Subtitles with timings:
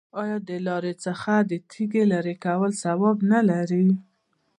[0.21, 3.87] آیا د لارې څخه د تیږې لرې کول ثواب نه دی؟